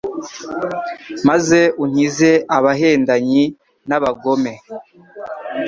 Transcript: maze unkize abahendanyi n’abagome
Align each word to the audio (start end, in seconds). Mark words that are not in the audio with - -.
maze 1.27 1.59
unkize 1.83 2.31
abahendanyi 2.57 3.43
n’abagome 3.87 4.53